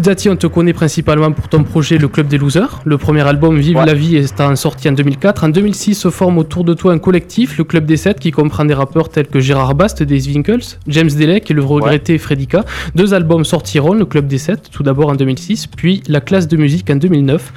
[0.00, 2.80] Alors, Fuzzati, on te connaît principalement pour ton projet Le Club des Losers.
[2.86, 3.84] Le premier album, Vive Ouais.
[3.84, 5.44] la vie, est en sorti en 2004.
[5.44, 8.64] En 2006, se forme autour de toi un collectif, le Club des 7, qui comprend
[8.64, 12.64] des rappeurs tels que Gérard Bast des Winkles, James Delec et le regretté Fredika.
[12.94, 16.56] Deux albums sortiront, Le Club des 7, tout d'abord en 2006, puis La classe de
[16.56, 17.52] musique en 2009.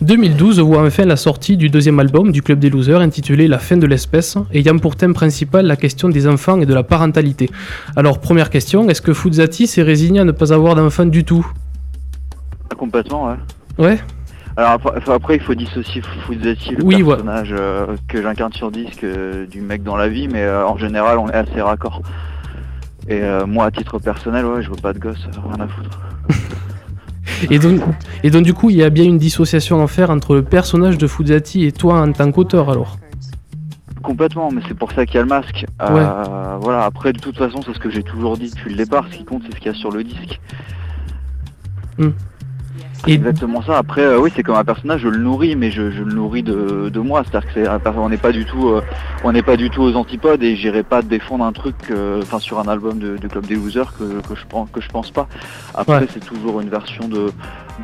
[0.00, 3.76] 2012 voit enfin la sortie du deuxième album du Club des Losers, intitulé La fin
[3.76, 7.50] de l'espèce, ayant pour thème principal la question des enfants et de la parentalité.
[7.94, 11.46] Alors, première question, est-ce que Fuzzati s'est résigné à ne pas avoir d'enfants du tout?
[12.76, 13.36] Complètement, ouais.
[13.78, 13.98] Ouais
[14.56, 17.14] Alors après, il faut dissocier Fuzzati, le Oui, ouais.
[17.16, 20.76] personnage euh, que j'incarne sur disque euh, du mec dans la vie, mais euh, en
[20.76, 22.02] général on est assez raccord.
[23.08, 26.00] Et moi à titre personnel, ouais, je veux pas de gosse, rien à foutre.
[27.50, 27.80] Et donc,
[28.22, 30.96] et donc, du coup, il y a bien une dissociation à faire entre le personnage
[30.98, 32.96] de Fuzzati et toi en tant qu'auteur, alors?
[34.02, 35.66] Complètement, mais c'est pour ça qu'il y a le masque.
[35.82, 39.06] Euh, Voilà, après de toute façon c'est ce que j'ai toujours dit depuis le départ,
[39.10, 40.40] ce qui compte c'est ce qu'il y a sur le disque.
[41.98, 42.12] C'est
[43.06, 43.76] Et exactement ça.
[43.78, 46.42] Après, euh, oui, c'est comme un personnage, je le nourris, mais je, je le nourris
[46.42, 47.22] de, de moi.
[47.24, 48.82] C'est-à-dire que c'est on n'est pas du tout, euh,
[49.24, 52.38] on n'est pas du tout aux antipodes et j'irai pas défendre un truc, euh, enfin
[52.38, 55.10] sur un album de, de Club des Losers que, que je pense que je pense
[55.10, 55.26] pas.
[55.74, 56.06] Après, Ouais.
[56.12, 57.30] c'est toujours une version de,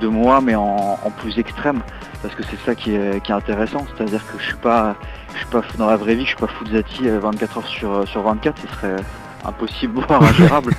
[0.00, 1.80] de moi, mais en, en plus extrême,
[2.22, 3.84] parce que c'est ça qui est, qui est intéressant.
[3.96, 4.96] C'est-à-dire que je suis pas,
[5.34, 8.08] je suis pas dans la vraie vie, je suis pas Fuzzati euh, 24 heures sur
[8.08, 8.96] sur 24, ce serait
[9.46, 10.72] impossible voire ingérable.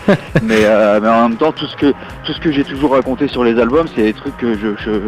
[0.43, 1.91] mais, euh, mais en même temps, tout ce que
[2.25, 5.01] tout ce que j'ai toujours raconté sur les albums, c'est des trucs que je, je-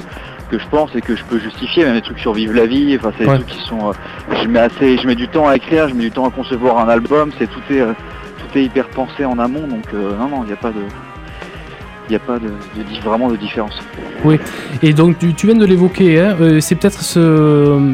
[0.49, 2.95] que je pense et que je peux justifier, même des trucs sur Vive la vie,
[2.99, 3.93] enfin c'est des trucs qui sont euh,
[4.43, 6.77] je mets assez je mets du temps à écrire, je mets du temps à concevoir
[6.79, 7.93] un album, c'est tout est euh,
[8.37, 10.81] tout est hyper pensé en amont donc non non, il n'y a pas de
[12.07, 12.49] il n'y a pas de,
[13.03, 13.77] vraiment de différence.
[14.81, 17.19] Et donc tu, tu viens de l'évoquer, hein, euh, c'est peut-être ce,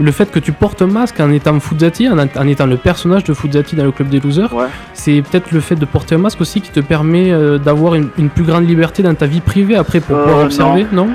[0.04, 3.24] le fait que tu portes un masque en étant Fuzzati, en, en étant le personnage
[3.24, 4.54] de Fuzzati dans le club des losers.
[4.54, 4.66] Ouais.
[4.94, 8.10] C'est peut-être le fait de porter un masque aussi qui te permet euh, d'avoir une,
[8.18, 11.10] une plus grande liberté dans ta vie privée après pour Euh, pouvoir observer, non,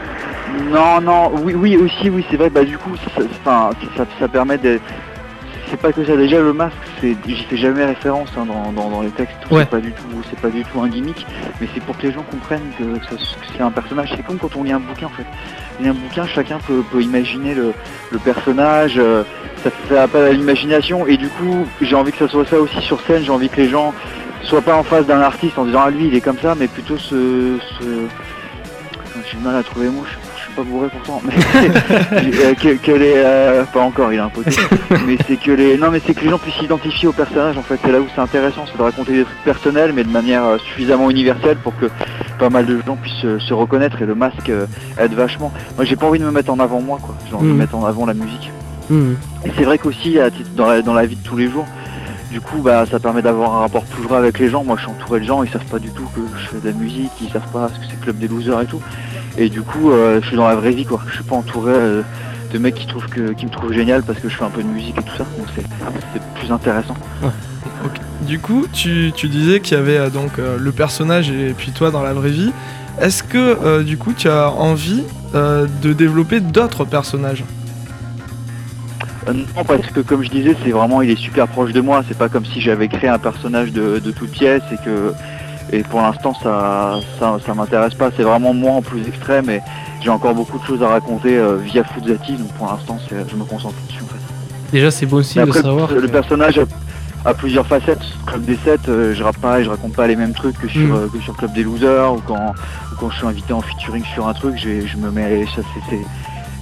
[0.72, 2.50] Non, non, oui, oui, aussi, oui, c'est vrai.
[2.50, 4.78] Bah du coup, ça, ça- enfin, ça, ça permet de.
[5.74, 6.16] C'est pas que ça.
[6.16, 9.36] Déjà, le masque, c'est, j'y fais jamais référence hein, dans, dans, dans les textes.
[9.50, 9.62] Ouais.
[9.64, 11.26] C'est pas du tout, c'est pas du tout un gimmick.
[11.60, 12.84] Mais c'est pour que les gens comprennent que,
[13.56, 14.12] c'est un personnage.
[14.16, 15.26] C'est comme quand on lit un bouquin, en fait.
[15.84, 17.72] Un bouquin, chacun peut, peut imaginer le,
[18.12, 18.94] le personnage.
[18.98, 19.24] euh,
[19.64, 21.08] ça fait appel à l'imagination.
[21.08, 23.24] Et du coup, j'ai envie que ça soit ça aussi sur scène.
[23.24, 23.92] J'ai envie que les gens
[24.44, 26.68] soient pas en face d'un artiste en disant ah lui il est comme ça, mais
[26.68, 27.84] plutôt ce, ce...
[29.26, 29.92] j'ai du mal à trouver les
[30.54, 31.20] pas bourré pourtant.
[31.25, 31.32] Mais
[32.15, 34.31] euh, que, que les euh, pas encore, il a un
[35.06, 37.56] mais c'est que les non mais c'est que les gens puissent s'identifier au personnage.
[37.59, 40.10] En fait, c'est là où c'est intéressant, c'est de raconter des trucs personnels, mais de
[40.10, 41.87] manière euh, suffisamment universelle pour que
[42.38, 44.50] pas mal de gens puissent se reconnaître et le masque
[44.98, 45.53] aide vachement.
[45.76, 47.15] Moi, j'ai pas envie de me mettre en avant moi, quoi.
[47.28, 47.53] J'ai envie Mhm.
[47.53, 48.50] de mettre en avant la musique.
[48.91, 49.16] Mhm.
[49.45, 50.18] Et c'est vrai qu'aussi,
[50.56, 51.66] dans la, dans la vie de tous les jours,
[52.33, 54.65] du coup, bah, ça permet d'avoir un rapport plus vrai avec les gens.
[54.65, 56.66] Moi, je suis entouré de gens, ils savent pas du tout que je fais de
[56.68, 58.80] la musique, ils savent pas ce que c'est Club des Losers et tout.
[59.36, 61.01] Et du coup, euh, je suis dans la vraie vie, quoi.
[61.09, 62.03] Je suis pas entouré euh,
[62.53, 64.63] de mecs qui, trouvent que, qui me trouvent génial parce que je fais un peu
[64.63, 65.25] de musique et tout ça.
[65.39, 66.97] Donc, c'est plus intéressant.
[68.22, 71.91] Du coup, tu, tu disais qu'il y avait euh, donc le personnage et puis toi
[71.91, 72.53] dans la vraie vie.
[73.01, 75.03] Est-ce que du coup tu as envie
[75.34, 77.42] de développer d'autres personnages?
[79.33, 82.04] Non, parce que comme je disais, c'est vraiment, il est super proche de moi.
[82.07, 85.13] C'est pas comme si j'avais créé un personnage de, de toute pièce et que,
[85.78, 88.10] et pour l'instant, ça, ça, ça m'intéresse pas.
[88.16, 89.60] C'est vraiment moi en plus extrême et
[90.03, 92.32] j'ai encore beaucoup de choses à raconter euh, via Fuzzati.
[92.34, 94.21] Donc pour l'instant, je me concentre dessus en fait.
[94.72, 95.91] Déjà, c'est bon aussi de savoir.
[95.92, 96.65] le, le personnage a,
[97.28, 98.03] a plusieurs facettes.
[98.26, 100.68] Club des 7, euh, je rappe pas et je raconte pas les mêmes trucs que
[100.68, 100.92] sur, Mm.
[100.94, 102.53] euh, que sur Club des Losers ou quand,
[102.92, 105.62] ou quand je suis invité en featuring sur un truc, je, je me mets, ça,
[105.74, 106.04] c'est, c'est-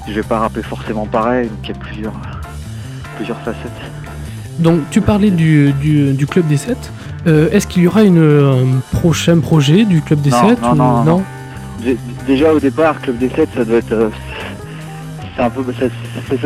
[0.09, 1.49] je vais pas rapper forcément pareil.
[1.49, 2.13] Donc il y a plusieurs,
[3.17, 3.71] plusieurs facettes.
[4.59, 6.77] Donc, tu parlais du, du, du club des 7.
[7.27, 10.75] Est-ce qu'il y aura une, un prochain projet du club des Non, 7 non, ou...
[10.77, 11.23] non, non.
[11.83, 13.93] Dé- Déjà au départ, Club des 7, ça doit être.
[13.93, 14.09] euh,
[15.37, 15.91] c'est un peu, fait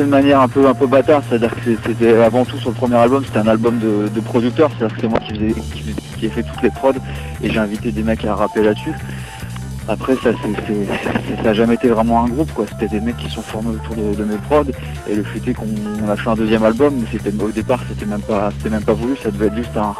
[0.01, 2.95] de manière un peu, un peu bâtard, c'est-à-dire que c'était avant tout sur le premier
[2.97, 5.95] album, c'était un album de, de producteur, c'est-à-dire que c'est moi qui, faisais, qui, faisais-
[6.19, 6.93] qui ai fait toutes les prods
[7.43, 8.93] et j'ai invité des mecs à rapper là-dessus.
[9.89, 10.87] Après, ça, c'est, c'est-
[11.37, 12.65] c'est- ça a jamais été vraiment un groupe, quoi.
[12.71, 14.65] C'était des mecs qui sont formés autour de, de mes prods
[15.11, 15.67] et le fait est qu'on
[16.05, 18.85] on a fait un deuxième album, mais c'était au départ, c'était même pas, c'était même
[18.85, 19.95] pas voulu, ça devait être juste un,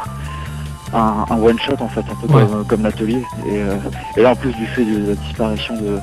[0.93, 2.43] un, un one shot en fait, un peu Ouais.
[2.45, 3.21] comme, comme l'atelier.
[3.47, 3.75] Et, euh,
[4.15, 5.97] et là, en plus du fait de la disparition de,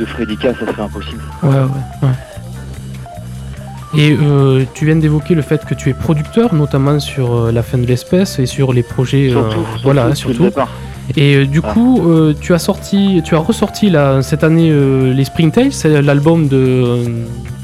[0.00, 1.22] de Fredika, ça serait impossible.
[1.42, 1.58] Ouais, ouais,
[2.02, 2.08] ouais.
[3.96, 7.62] Et euh, tu viens d'évoquer le fait que tu es producteur, notamment sur euh, la
[7.62, 9.28] fin de l'espèce et sur les projets.
[9.30, 10.50] euh, Surtout, voilà, surtout.
[11.16, 11.72] Et euh, du Ah.
[11.72, 16.02] coup, euh, tu as sorti, tu as ressorti là, cette année euh, les Springtails, c'est
[16.02, 17.04] l'album de euh,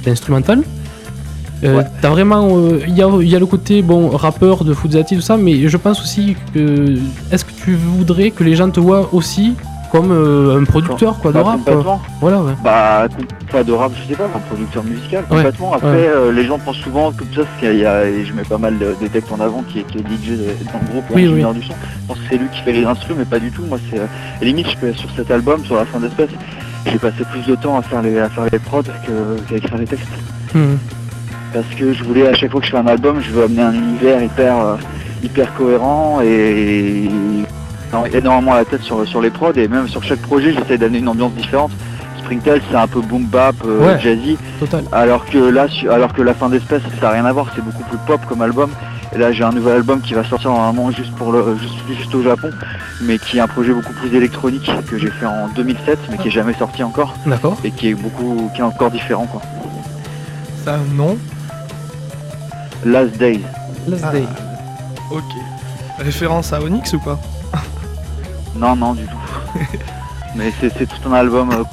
[0.04, 0.62] d'instrumental.
[1.64, 1.84] Euh, Ouais.
[2.00, 5.14] T'as vraiment, euh, il y, a, il y a le côté bon rappeur de Fuzzati
[5.16, 6.96] tout ça, mais je pense aussi que
[7.30, 9.54] est-ce que tu voudrais que les gens te voient aussi
[9.92, 11.56] comme euh, un producteur quoi de Bah, rap.
[11.62, 11.72] quoi.
[11.74, 12.00] complètement.
[12.20, 12.52] Voilà, ouais.
[12.64, 13.06] Bah,
[13.52, 15.74] pas de rap, je sais pas, un producteur musical, Ouais, complètement.
[15.74, 16.32] Après, ouais.
[16.34, 18.78] les gens pensent souvent que ça, parce qu'il y a, et je mets pas mal
[18.78, 20.38] de- des textes en avant, qui est, qui est DJ
[20.72, 21.74] dans le groupe, Oui, l'ingénieur du son.
[21.74, 23.62] Je pense que c'est lui qui fait les instruments, mais pas du tout.
[23.68, 26.30] Moi, c'est limite, je peux, sur cet album, sur la fin d'espèce,
[26.86, 29.84] j'ai passé plus de temps à faire les, à faire les prods qu'à écrire les
[29.86, 30.08] textes.
[30.54, 30.78] Mhm.
[31.52, 33.62] Parce que je voulais, à chaque fois que je fais un album, je veux amener
[33.62, 34.76] un univers hyper, euh,
[35.22, 37.08] hyper cohérent et
[37.92, 40.98] non, énormément la tête sur, sur les prods et même sur chaque projet, j'essaie d'amener
[40.98, 41.70] une ambiance différente.
[42.18, 44.00] Springtail, c'est un peu boom bap, euh, Ouais.
[44.00, 44.84] jazzy, Total.
[44.92, 47.82] alors que là, alors que la fin d'espèce, ça n'a rien à voir, c'est beaucoup
[47.84, 48.70] plus pop comme album.
[49.14, 52.14] Et là, j'ai un nouvel album qui va sortir normalement juste pour le, juste, juste
[52.14, 52.48] au Japon,
[53.02, 56.28] mais qui est un projet beaucoup plus électronique que j'ai fait en 2007, mais qui
[56.28, 57.58] est jamais sorti encore D'accord.
[57.62, 59.42] et qui est beaucoup, qui est encore différent quoi.
[60.66, 61.18] Un nom.
[62.84, 63.42] Last Days.
[63.88, 64.24] Last Ah, Day.
[65.10, 65.22] ok.
[65.98, 67.18] Référence à Onyx ou pas?
[68.56, 69.58] Non, non, du tout.
[70.36, 71.64] Mais c'est c'est tout un album euh,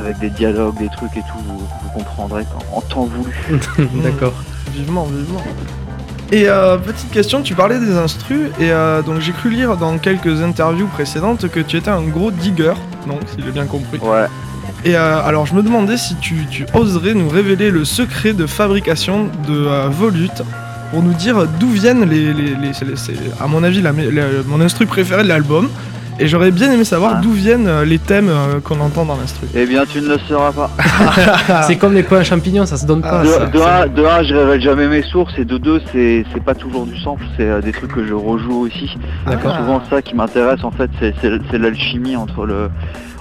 [0.00, 3.32] avec des dialogues, des trucs et tout, vous, vous comprendrez quand- en temps voulu.
[4.02, 4.32] D'accord.
[4.72, 5.42] Vivement, vivement.
[6.32, 9.96] Et euh, petite question, tu parlais des instrus, et euh, donc j'ai cru lire dans
[9.98, 12.74] quelques interviews précédentes que tu étais un gros digger,
[13.06, 13.98] donc si j'ai bien compris.
[13.98, 14.26] Ouais.
[14.84, 19.24] Et euh, alors je me demandais si tu, oserais nous révéler le secret de fabrication
[19.48, 20.42] de euh, Volute
[20.90, 22.32] pour nous dire d'où viennent les...
[22.34, 23.82] les, les- c'est, à mon avis
[24.46, 25.68] mon instru préféré de l'album.
[26.20, 27.20] Et j'aurais bien aimé savoir Ah.
[27.20, 29.48] d'où viennent euh, les thèmes euh, qu'on entend dans l'instru.
[29.54, 30.70] Eh bien, tu ne le sauras pas.
[31.66, 33.22] C'est comme les points à champignons, ça se donne pas.
[33.22, 33.46] Ah, ça.
[33.46, 36.42] de, de un, de un, je révèle jamais mes sources, et de deux, c'est c'est
[36.42, 38.96] pas toujours du sample, c'est euh, des trucs que je rejoue aussi.
[39.26, 39.52] D'accord.
[39.52, 42.70] C'est souvent ça qui m'intéresse, en fait, c'est l'alchimie entre le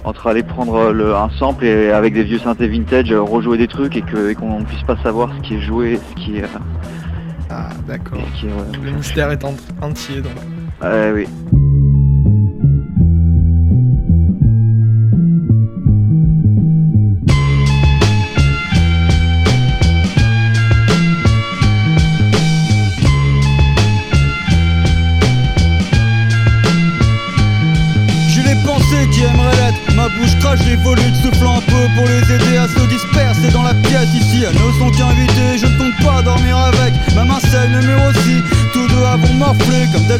[0.06, 3.96] entre aller prendre le, un sample et avec des vieux synthés vintage rejouer des trucs
[3.96, 6.44] et que- et qu'on ne puisse pas savoir ce qui est joué, ce qui est,
[7.50, 8.18] Ah d'accord.
[8.19, 8.84] est.
[8.86, 10.34] Le mystère est en- entier donc.
[10.81, 11.28] Ouais, oui.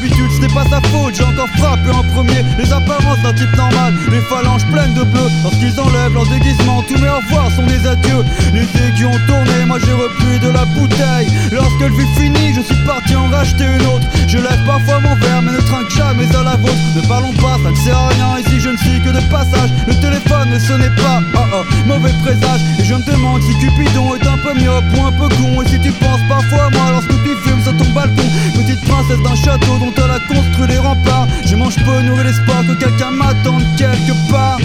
[0.04, 2.44] D'habitude ce n'est pas sa faute, j'ai encore frappé en premier.
[2.58, 5.28] Les apparences d'un type normal, les phalanges pleines de bleu.
[5.44, 8.24] Lorsqu'ils enlèvent leur déguisement, tous mes au revoir sont des adieux.
[8.54, 11.28] Les aiguilles ont tourné, moi j'ai repris de la bouteille.
[11.52, 14.08] Lorsque le fut fini, je suis parti en racheter une autre.
[14.28, 16.84] Je lève parfois mon verre mais ne trinque jamais à la vôtre.
[16.96, 18.40] Ne parlons pas, ça ne sert à rien.
[18.40, 19.70] Ici je ne suis que de passage.
[19.88, 22.62] Le téléphone ne sonnait pas, oh oh, mauvais présage.
[22.80, 25.62] Et je me demande si Cupidon est un peu myope ou un peu con.
[25.62, 29.20] Et si tu penses parfois à moi lorsque tu fumes sur ton balcon Petite princesse
[29.24, 31.28] d'un château dont elle a construit les remparts.
[31.46, 34.60] Je mange peu, nourrir l'espoir que quelqu'un m'attende quelque part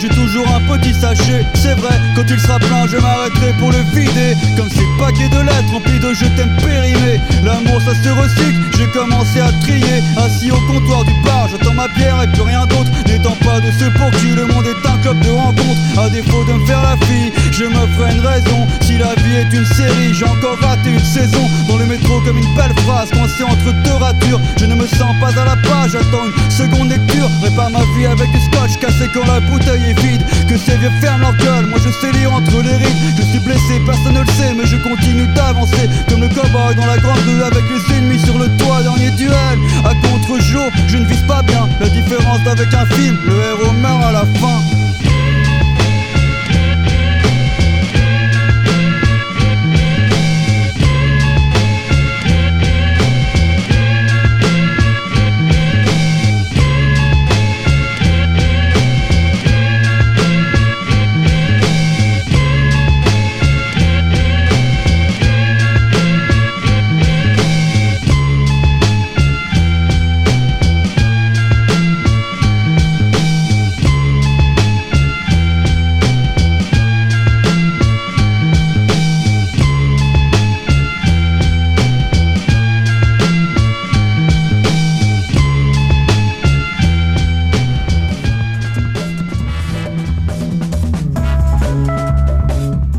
[0.00, 1.44] j'ai toujours un petit sachet.
[1.54, 4.36] C'est vrai, quand il sera plein je m'arrêterai pour le vider.
[4.56, 7.20] Comme ces paquets de lettres remplis de je t'aime périmés.
[7.42, 10.02] L'amour ça se recycle, j'ai commencé à trier.
[10.16, 12.90] Assis au comptoir du bar, j'attends ma bière et plus rien d'autre.
[13.06, 15.80] N'étant pas de ceux pour qui le monde est un club de rencontres.
[15.98, 18.66] À défaut de me faire la fille, je me ferai une raison.
[18.80, 21.44] Si la vie est une série, j'ai encore raté une saison.
[21.68, 24.40] Dans le métro comme une belle phrase coincée entre deux ratures.
[24.56, 27.28] Je ne me sens pas à la page, j'attends une seconde lecture.
[27.42, 31.36] Répare ma vie avec du scotch cassé quand la bouteille Que ces vieux ferment leur
[31.36, 33.16] gueule, moi je sais lire entre les rides.
[33.16, 35.88] Je suis blessé, personne ne le sait mais je continue d'avancer.
[36.08, 39.58] Comme le cowboy dans la grande rue avec les ennemis sur le toit Dernier duel,
[39.84, 44.04] à contre-jour, je ne vise pas bien La différence d'avec un film, le héros meurt
[44.04, 44.60] à la fin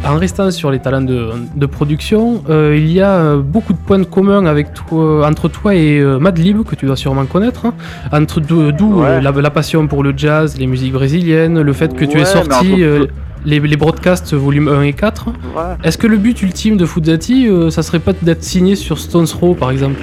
[0.10, 3.78] en restant sur les talents de, de production, euh, il y a euh, beaucoup de
[3.78, 7.66] points communs avec toi, entre toi et euh, Madlib, que tu dois sûrement connaître.
[7.68, 7.74] hein.
[8.12, 9.22] Entre d'où Ouais.
[9.22, 12.84] la, la passion pour le jazz, les musiques brésiliennes, le fait que tu aies sorti
[13.46, 15.28] les, les broadcasts volume 1 et 4.
[15.28, 15.34] Ouais.
[15.86, 19.28] Est-ce que le but ultime de Fuzzati, euh, ça serait pas d'être signé sur Stones
[19.40, 20.02] Row par exemple?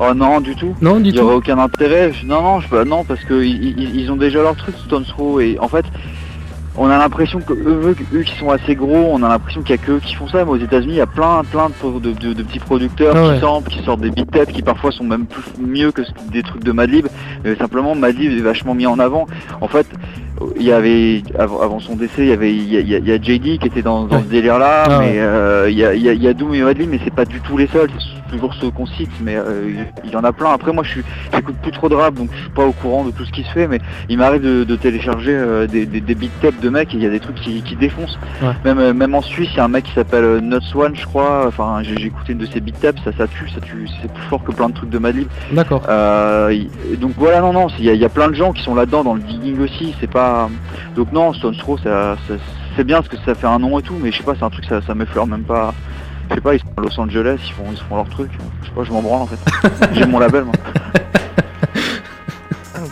[0.00, 0.74] Oh non, du tout.
[0.80, 2.12] Non, du Il y aurait aucun intérêt.
[2.24, 5.04] Non, non, je, bah, non, parce que ils, ils- ils ont déjà leur truc, Stones
[5.04, 5.84] Throw, et en fait,
[6.80, 9.78] on a l'impression que eux, eux qui sont assez gros, on a l'impression qu'il y
[9.78, 10.44] a que eux qui font ça.
[10.44, 13.28] Mais aux États-Unis, il y a plein, plein de, de- de- de petits producteurs Ah
[13.28, 13.62] ouais.
[13.68, 16.72] qui sortent des beat tapes, qui parfois sont même plus mieux que des trucs de
[16.72, 17.06] Madlib.
[17.44, 19.26] Mais simplement, Madlib est vachement mis en avant.
[19.60, 19.86] En fait,
[20.56, 23.58] il y avait avant, son décès, il y avait il y a, il y JD
[23.58, 26.22] qui était dans, ce délire-là, Ah mais euh, il y, a, il y a- il
[26.22, 27.90] y a Doom et Madlib, mais c'est pas du tout les seuls.
[28.30, 29.70] Toujours ceux qu'on cite, mais euh,
[30.04, 30.50] il y en a plein.
[30.52, 31.04] Après, moi, je suis
[31.34, 33.42] j'écoute plus trop de rap, donc je suis pas au courant de tout ce qui
[33.42, 36.68] se fait, mais il m'arrive de, de télécharger euh, des, des, des beat tapes de
[36.68, 38.18] mecs et il y a des trucs qui, qui défoncent.
[38.42, 38.48] Ouais.
[38.64, 41.06] Même, euh, même en Suisse, il y a un mec qui s'appelle Nuts One, je
[41.06, 41.46] crois.
[41.48, 43.88] Enfin, j'ai écouté une de ses beat tapes, ça, ça tue, ça tue.
[44.02, 45.28] C'est plus fort que plein de trucs de Madlib.
[45.52, 45.82] D'accord.
[45.88, 46.54] Euh,
[47.00, 48.74] donc voilà, non, non, il y, a- il y a plein de gens qui sont
[48.74, 49.94] là-dedans dans le digging aussi.
[50.00, 50.50] C'est pas.
[50.96, 52.34] Donc non, Stones Throw, ça, ça-
[52.76, 54.44] c'est bien parce que ça fait un nom et tout, mais je sais pas, c'est
[54.44, 55.74] un truc ça, ça m'effleure même pas.
[56.30, 58.30] Je sais pas, ils sont à Los Angeles, ils font, ils font leur truc.
[58.62, 59.38] Je sais pas, je m'en branle en fait.
[59.94, 60.52] J'ai mon label moi.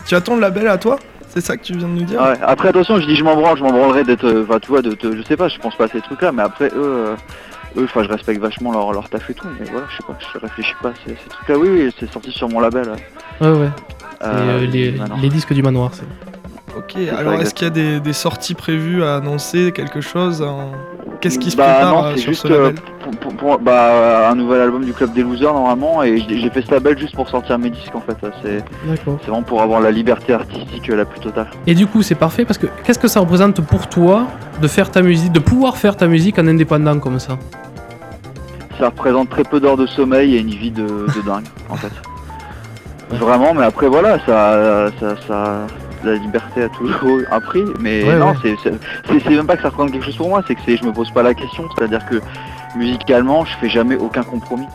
[0.05, 0.97] Tu as ton label à toi?
[1.29, 2.21] C'est ça que tu viens de nous dire?
[2.21, 2.37] Ouais.
[2.41, 4.23] Après attention, je dis je m'en branle, je m'en branlerai d'être.
[4.25, 6.31] euh, Enfin, tu vois, de, te- je sais pas, je pense pas à ces trucs-là,
[6.31, 6.71] mais après eux.
[6.75, 7.15] euh,
[7.77, 10.17] eux, enfin, je respecte vachement leur, leur taf et tout, mais voilà, je sais pas,
[10.33, 11.57] je réfléchis pas à ces, ces trucs-là.
[11.57, 12.87] Oui, oui, c'est sorti sur mon label.
[13.41, 13.69] Ouais, ouais.
[14.23, 14.65] Euh, euh,
[15.21, 16.05] les, disques du manoir, c'est.
[16.77, 20.71] Ok, alors est-ce qu'il y a des, des sorties prévues à annoncer, quelque chose en-
[21.19, 23.33] Qu'est-ce qui se bah, prépare non, euh, c'est sur juste ce label euh, pour, pour-
[23.35, 26.97] pour- bah, un nouvel album du Club des Losers normalement et j'ai fait ce label
[26.97, 28.15] juste pour sortir mes disques en fait.
[28.43, 28.63] C'est
[29.25, 31.47] vraiment pour avoir la liberté artistique euh, la plus totale.
[31.65, 34.27] Et du coup, c'est parfait parce que qu'est-ce que ça représente pour toi
[34.61, 37.37] de faire ta musique, de pouvoir faire ta musique en indépendant comme ça?
[38.79, 41.91] Ça représente très peu d'heures de sommeil et une vie de, de dingue en fait.
[43.09, 45.67] Vraiment, mais après voilà, ça, ça, ça,
[46.03, 48.55] la liberté a toujours un prix, mais Ouais, non, ouais.
[48.63, 50.91] c'est- même pas que ça représente quelque chose pour moi, c'est que c'est- je me
[50.91, 52.19] pose pas la question, c'est-à-dire que
[52.75, 54.67] musicalement, je fais jamais aucun compromis.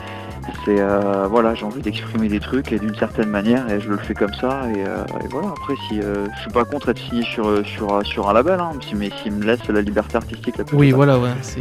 [0.65, 3.97] C'est euh, voilà, j'ai envie d'exprimer des trucs et d'une certaine manière et je le
[3.97, 5.49] fais comme ça et, euh, et voilà.
[5.49, 8.59] Après, si euh, je suis pas contre être signé sur euh, sur sur un label,
[8.59, 11.31] hein, si, mais s'il me laisse la liberté artistique la plus Oui, voilà, ouais.
[11.43, 11.61] C'est.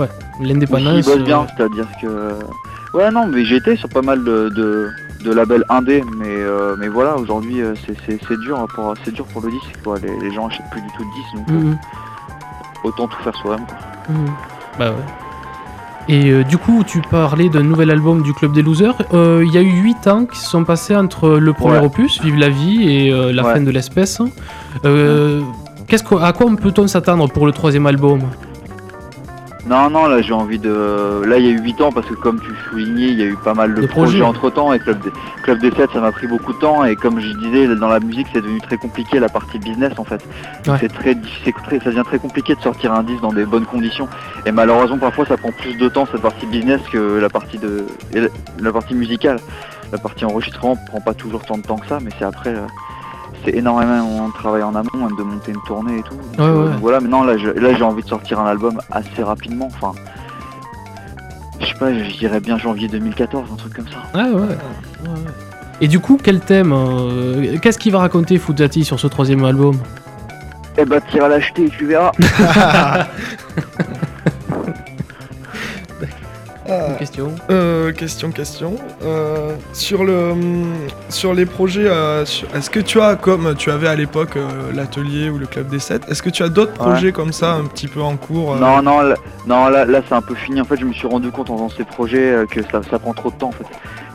[0.00, 0.08] Ouais,
[0.40, 1.04] Ou l'indépendance.
[1.04, 2.32] bossent bien, c'est-à-dire que.
[2.96, 4.88] Ouais, non, mais été sur pas mal de, de,
[5.24, 9.12] de labels indés, mais, euh, mais voilà, aujourd'hui, euh, c'est- c'est c'est dur, pour, c'est
[9.12, 9.96] dur pour le disque, quoi.
[9.98, 11.78] Les, les gens achètent plus du tout de disques, donc euh, mhm,
[12.84, 13.76] autant tout faire soi-même, quoi.
[14.14, 14.26] mhm.
[14.78, 14.96] Bah ouais.
[16.10, 18.94] Et euh, du coup, tu parlais d'un nouvel album du Club des Losers.
[19.12, 21.84] Euh, Il y a eu 8 ans qui se sont passés entre le premier Ouais.
[21.84, 23.54] opus, Vive la vie, et euh, la Ouais.
[23.54, 24.22] fin de l'espèce.
[24.86, 25.42] Euh,
[25.86, 28.20] qu'est-ce que, à quoi peut-on s'attendre pour le troisième album?
[29.68, 31.22] Non, non, là, j'ai envie de.
[31.26, 33.26] Là, il y a eu 8 ans, parce que comme tu soulignais, il y a
[33.26, 34.18] eu pas mal de projets.
[34.18, 35.10] projets entre temps, et Club des,
[35.42, 38.00] Club des 7, ça m'a pris beaucoup de temps, et comme je disais, dans la
[38.00, 40.24] musique, c'est devenu très compliqué la partie business, en fait.
[40.66, 40.76] Ouais.
[40.80, 44.08] C'est très, très- ça devient très compliqué de sortir un disque dans des bonnes conditions.
[44.46, 47.86] Et malheureusement, parfois, ça prend plus de temps cette partie business que la partie de,
[48.60, 49.38] la partie musicale.
[49.92, 52.66] La partie enregistrement prend pas toujours tant de temps que ça, mais c'est après, euh,
[53.44, 56.14] c'est énormément de travail en amont, même de monter une tournée et tout.
[56.14, 56.70] Donc, Ouais, euh, ouais.
[56.72, 59.66] donc voilà, maintenant là, j'ai envie de sortir un album assez rapidement.
[59.74, 59.92] Enfin,
[61.60, 63.98] je sais pas, je dirais bien janvier 2014, un truc comme ça.
[64.14, 64.32] Ah ouais.
[64.34, 65.30] ouais, ouais.
[65.80, 69.76] Et du coup, quel thème euh, Qu'est-ce qu'il va raconter Fuzzati sur ce troisième album?
[70.76, 72.12] Eh bah, tire à l'acheter, tu verras.
[76.70, 77.32] Ah, Une question.
[77.50, 78.74] euh, question, question.
[79.02, 80.74] Euh, sur, le, hum,
[81.08, 85.30] sur les projets, euh, est-ce que tu as, comme tu avais à l'époque euh, l'atelier
[85.30, 86.92] ou le club des 7, est-ce que tu as d'autres Ouais.
[86.92, 89.14] projets comme ça un petit peu en cours euh, Non, non, là,
[89.46, 90.60] non, là, là c'est un peu fini.
[90.60, 92.98] En fait, je me suis rendu compte en faisant ces projets euh, que ça, ça
[92.98, 93.48] prend trop de temps.
[93.48, 93.64] En fait,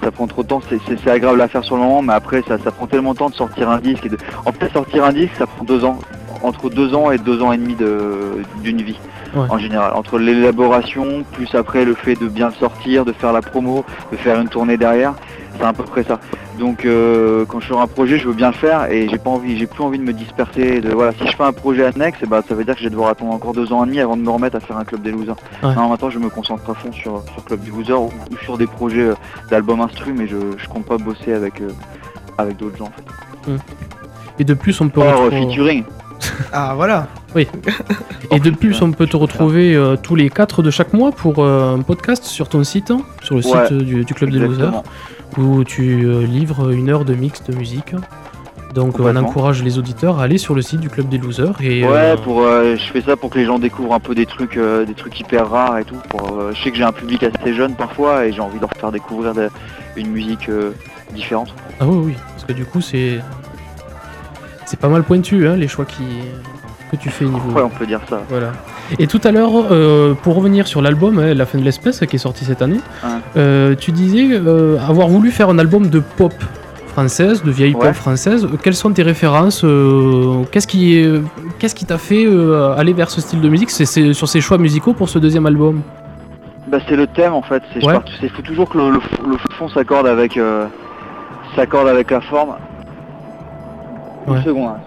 [0.03, 0.61] ça prend trop de temps.
[0.69, 3.29] C'est- agréable à faire sur le moment, mais après, ça, ça prend tellement de temps
[3.29, 4.05] de sortir un disque.
[4.05, 4.17] Et de...
[4.45, 5.97] En fait, sortir un disque, ça prend deux ans,
[6.43, 8.99] entre deux ans et deux ans et demi de- d'une vie.
[9.35, 9.47] Ouais.
[9.49, 13.83] En général, entre l'élaboration, plus après le fait de bien sortir, de faire la promo,
[14.11, 15.13] de faire une tournée derrière,
[15.57, 16.19] c'est à peu près ça.
[16.59, 19.31] Donc euh, quand je fais un projet, je veux bien le faire et j'ai pas
[19.31, 20.81] envie, j'ai plus envie de me disperser.
[20.81, 22.85] De voilà, si je fais un projet annexe, eh ben, ça veut dire que je
[22.85, 24.83] vais devoir attendre encore deux ans et demi avant de me remettre à faire un
[24.83, 25.35] club des losers.
[25.63, 25.73] Ouais.
[25.73, 28.57] Non, maintenant je me concentre à fond sur, sur club des losers ou, ou sur
[28.59, 29.15] des projets euh,
[29.49, 31.69] d'albums instru, mais je, je compte pas bosser avec euh,
[32.37, 32.85] avec d'autres gens.
[32.85, 33.57] En fait.
[34.39, 35.41] Et de plus, on peut Or, retrouver...
[35.47, 35.83] featuring.
[36.51, 37.07] Ah voilà.
[38.31, 41.39] Et de plus, on peut te retrouver euh, tous les 4 de chaque mois pour
[41.39, 44.39] euh, un podcast sur ton site, hein, sur le Ouais, site du, du Club des
[44.39, 44.83] Losers, Exactement.
[45.37, 47.93] où tu euh, livres une heure de mix de musique.
[48.73, 49.21] Donc on Complètement.
[49.29, 52.17] encourage les auditeurs à aller sur le site du Club des Losers et Ouais, euh,
[52.17, 54.83] pour, euh, je fais ça pour que les gens découvrent un peu des trucs, euh,
[54.83, 55.97] des trucs hyper rares et tout.
[56.09, 58.61] Pour, euh, je sais que j'ai un public assez jeune parfois et j'ai envie de
[58.61, 59.49] leur faire découvrir de-
[59.95, 60.71] une musique euh,
[61.13, 61.53] différente.
[61.79, 63.19] Ah oui, oui, parce que du coup c'est
[64.73, 66.01] c'est pas mal pointu hein, les choix qui
[66.91, 67.51] que tu fais niveau.
[67.55, 68.21] Ouais, on peut dire ça.
[68.27, 68.53] Voilà.
[68.97, 72.15] Et tout à l'heure, euh, pour revenir sur l'album hein, La fin de l'espèce qui
[72.15, 73.09] est sorti cette année, Ouais.
[73.37, 76.33] euh, tu disais euh, avoir voulu faire un album de pop
[76.87, 77.85] française, de vieille Ouais.
[77.87, 78.47] pop française.
[78.63, 79.63] Quelles sont tes références
[80.51, 81.21] Qu'est-ce qui est-
[81.59, 82.25] qu'est-ce qui t'a fait
[82.77, 85.81] aller vers ce style de musique C'est sur ces choix musicaux pour ce deuxième album?
[86.67, 87.61] Bah c'est le thème en fait.
[87.75, 87.93] C'est, Ouais.
[88.19, 90.39] c'est- faut toujours que le, le fond s'accorde avec,
[91.55, 92.55] s'accorde avec la forme.
[94.27, 94.41] Une Ouais.
[94.43, 94.71] seconde.
[94.71, 94.79] hein.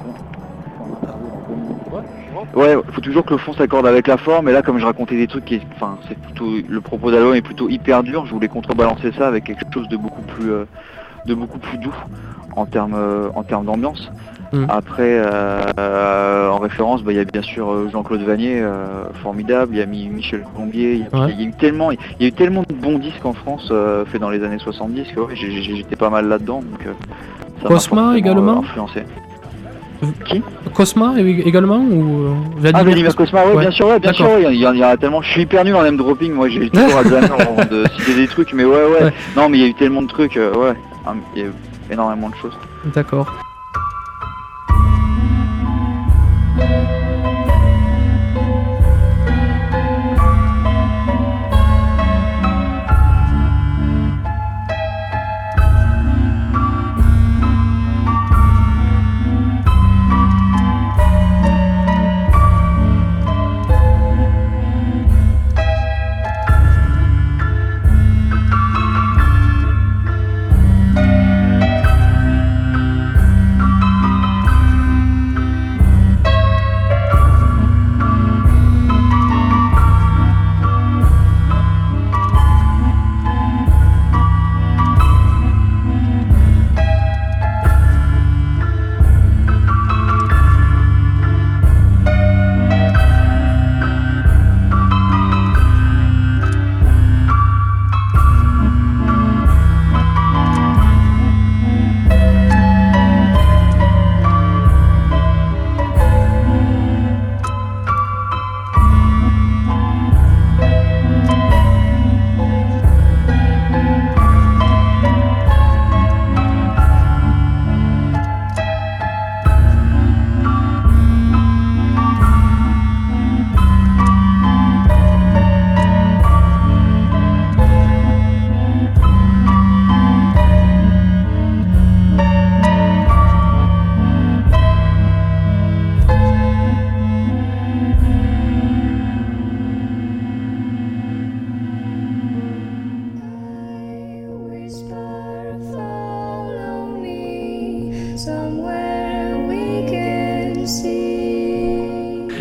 [2.55, 4.49] Ouais, faut toujours que le fond s'accorde avec la forme.
[4.49, 7.43] Et là, comme je racontais des trucs qui, enfin, c'est plutôt le propos d'album est
[7.43, 8.25] plutôt hyper dur.
[8.27, 10.65] Je voulais contrebalancer ça avec quelque chose de beaucoup plus, euh,
[11.27, 11.95] de beaucoup plus doux
[12.55, 14.11] en termes, euh, en termes d'ambiance.
[14.53, 14.65] Mm.
[14.69, 19.75] Après, euh, en référence, bah, il y a bien sûr Jean-Claude Vanier, euh, formidable.
[19.75, 20.95] Il y a Mi- Michel Colombier.
[20.95, 21.33] Il y, a- Ouais.
[21.33, 23.69] il y a eu tellement, il y a eu tellement de bons disques en France
[23.71, 26.63] euh, faits dans les années 70 que ouais, j'étais pas mal là-dedans.
[26.63, 26.93] Donc, euh,
[27.63, 28.63] ça m'a Cosma également?
[28.63, 28.93] euh,
[30.03, 30.43] influencé.
[30.75, 32.35] Cosma également ou euh,
[32.75, 33.61] Ah, Vladimir Cosma, Ouais.
[33.61, 35.23] bien sûr, ouais, bien sûr, il y, en- il y en a tellement.
[35.23, 38.53] Je suis hyper nul en name dropping, moi j'ai toujours avant de citer des trucs,
[38.53, 39.05] mais ouais, ouais.
[39.05, 39.13] Ouais.
[39.37, 40.75] Non, mais il y a eu tellement de trucs, euh, ouais.
[41.07, 41.53] Ah, Il y a eu
[41.91, 42.57] énormément de choses.
[42.95, 43.27] D'accord.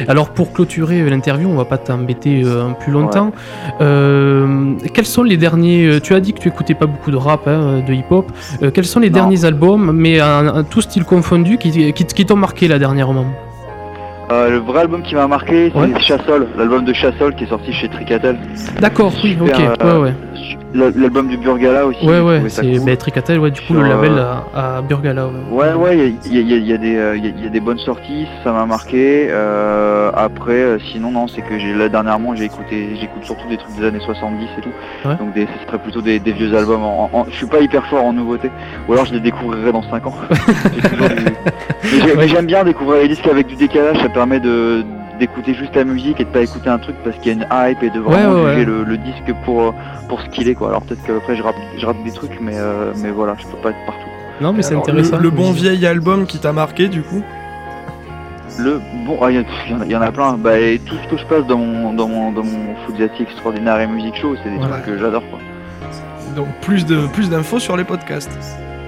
[0.08, 3.32] Alors pour clôturer l'interview, on va pas t'embêter euh, plus longtemps.
[3.82, 7.18] Euh, quels sont les derniers euh, Tu as dit que tu écoutais pas beaucoup de
[7.18, 8.32] rap, hein, de hip-hop.
[8.64, 9.16] Euh, quels sont les Non.
[9.16, 13.26] derniers albums, mais un, un- tout style confondu, qui, qui, qui t'ont marqué là dernièrement?
[14.32, 16.00] Euh, le vrai album qui m'a marqué, c'est Ouais.
[16.00, 18.38] Chassol, l'album de Chassol qui est sorti chez Tricatel.
[18.80, 20.14] D'accord, oui, ok, euh, ouais, ouais.
[20.74, 22.06] L'album du Burgala aussi.
[22.06, 22.86] Ouais, ouais, c'est cool.
[22.86, 25.28] bah, Tricatel, ouais, du coup Sur, le label euh, à, à Burgala.
[25.50, 27.48] Ouais, ouais, il y a, il y a- il y a des, il y y
[27.48, 29.28] a des bonnes sorties, ça m'a marqué.
[29.30, 33.86] Euh, après, sinon, non, c'est que là dernièrement, j'ai écouté, j'écoute surtout des trucs des
[33.86, 34.70] années 70 et tout.
[35.08, 35.16] Ouais.
[35.16, 36.84] Donc, des, ce serait plutôt des, des vieux albums.
[36.84, 38.50] En, en- je suis pas hyper fort en nouveauté,
[38.90, 40.16] ou alors je les découvrirai dans 5 ans.
[41.84, 44.84] Mais j'ai- mais j'aime bien découvrir les disques avec du décalage, ça permet de
[45.20, 47.48] d'écouter juste la musique et de pas écouter un truc parce qu'il y a une
[47.72, 48.78] hype et de vraiment Ouais, ouais, juger ouais.
[48.80, 49.74] Le, le disque pour
[50.10, 50.70] pour ce qu'il est quoi.
[50.70, 53.58] Alors peut-être qu'après je rate, je rate des trucs, mais euh, mais voilà, je peux
[53.58, 54.10] pas être partout.
[54.42, 55.18] Non, mais c'est intéressant.
[55.18, 57.22] Le, le bon vieil album qui t'a marqué du coup?
[58.60, 60.34] Le bon, ah, il y, en a- il y en a plein.
[60.38, 62.76] Bah, et tout ce que je passe dans mon dans mon dans mon
[63.20, 64.78] extraordinaire et music show, c'est des Voilà.
[64.80, 65.40] trucs que j'adore quoi.
[66.36, 68.38] Donc plus de plus d'infos sur les podcasts.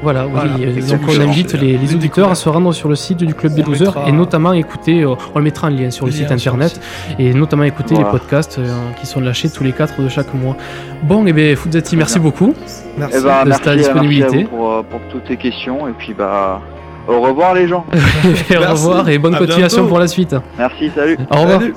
[0.04, 3.18] Voilà, oui, Voilà, euh, donc on invite les, auditeurs à se rendre sur le site
[3.18, 5.90] du Club des On Losers mettra- et notamment écouter, euh, on le mettra en lien
[5.90, 6.82] sur le Lien site internet, site.
[7.20, 8.12] et notamment écouter Voilà.
[8.12, 8.68] les podcasts euh,
[9.00, 10.56] qui sont lâchés tous les quatre de chaque mois.
[11.04, 12.24] Bon, et bien Foudzati, merci bien.
[12.30, 12.54] beaucoup.
[12.98, 13.18] Merci.
[13.20, 14.44] Eh ben, de merci, ta merci à disponibilité.
[14.44, 16.62] vous pour, pour toutes tes questions et puis bah
[17.08, 17.86] au revoir les gens.
[17.94, 17.98] Et
[18.58, 18.66] au Merci.
[18.86, 19.90] revoir et bonne À continuation bientôt.
[19.90, 20.36] pour la suite.
[20.58, 21.18] Merci, salut.
[21.32, 21.62] Au revoir.
[21.62, 21.74] Salut.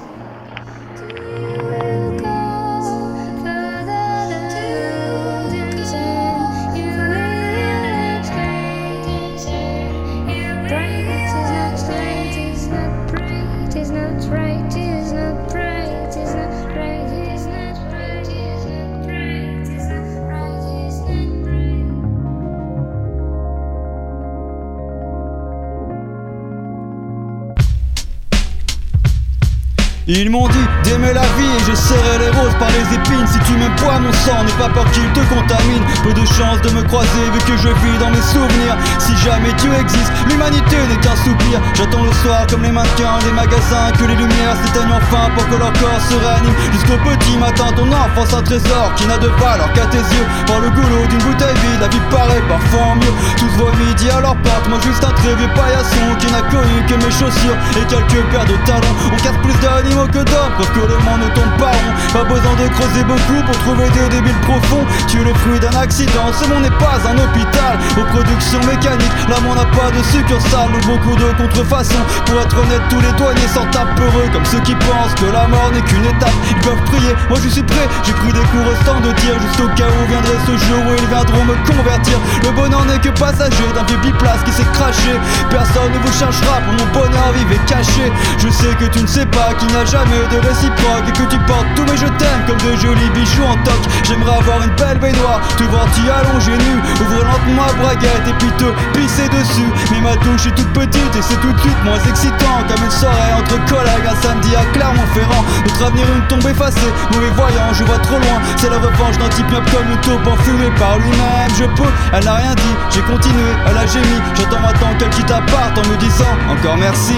[32.80, 33.26] Les épines.
[33.26, 35.84] Si tu m'aimes pas mon sang, n'aie pas peur qu'il te contamine.
[36.02, 38.76] Peu de chance de me croiser vu que je vis dans mes souvenirs.
[38.98, 41.60] Si jamais Dieu existe, l'humanité n'est qu'un soupir.
[41.74, 45.56] J'attends le soir comme les mannequins des magasins que les lumières s'éteignent enfin pour que
[45.56, 46.56] leur corps se réanime.
[46.72, 50.26] Jusqu'au petit matin, ton enfance un trésor qui n'a de valeur qu'à tes yeux.
[50.46, 53.14] Par le goulot d'une bouteille vide, la vie paraît parfois mieux.
[53.36, 56.76] Tous voient midi à leur porte, moi juste un très vieux paillasson qui n'a connu
[56.88, 58.96] que mes chaussures et quelques paires de talons.
[59.12, 61.92] On casse plus d'animaux que d'hommes, parce que le monde ne tombe pas rond.
[62.12, 64.84] Pas besoin de creuser beaucoup pour trouver des débiles profonds.
[65.08, 67.78] Tu es le fruit d'un accident, ce monde n'est pas un hôpital.
[67.96, 72.04] Aux productions mécaniques, l'amour n'a pas de succursale ou beaucoup de contrefaçons.
[72.26, 75.70] Pour être honnête, tous les douaniers sont heureux comme ceux qui pensent que la mort
[75.72, 76.34] n'est qu'une étape.
[76.50, 77.88] Ils peuvent prier, moi je suis prêt.
[78.04, 80.94] J'ai pris des cours restant de tir, juste au cas où viendrait ce jour où
[80.98, 82.18] ils viendront me convertir.
[82.42, 85.14] Le bonheur n'est que passager d'un vieux biplace qui s'est craché.
[85.50, 88.10] Personne ne vous cherchera pour mon bonheur vive et caché.
[88.38, 91.26] Je sais que tu ne sais pas qu'il n'y a jamais de réciproque et que
[91.30, 93.80] tu portes tous mes je t'aime comme de jolis bijoux en toc.
[94.04, 98.32] J'aimerais avoir une belle baignoire, te voir t'y allonger nu, ouvrir lentement ma braguette et
[98.38, 99.70] puis te pisser dessus.
[99.90, 102.90] Mais ma douche est toute petite et c'est tout de suite moins excitant comme une
[102.90, 105.44] soirée entre collègues un samedi à Clermont-Ferrand.
[105.66, 108.38] Notre avenir une tombe effacée, mauvais voyant, je vois trop loin.
[108.56, 111.50] C'est la revanche d'un type comme une taupe enfumée par lui-même.
[111.58, 114.18] Je peux, elle n'a rien dit, j'ai continué, elle a gémi.
[114.34, 117.16] J'attends maintenant qu'elle quitte appart en me disant encore merci.